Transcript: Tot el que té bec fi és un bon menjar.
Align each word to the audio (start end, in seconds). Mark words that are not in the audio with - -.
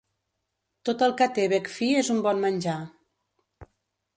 Tot 0.89 1.03
el 1.07 1.13
que 1.19 1.27
té 1.35 1.45
bec 1.53 1.69
fi 1.75 1.91
és 2.03 2.09
un 2.15 2.25
bon 2.29 2.41
menjar. 2.47 2.79